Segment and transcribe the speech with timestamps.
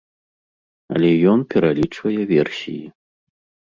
[0.95, 2.85] Але ён пералічвае версіі.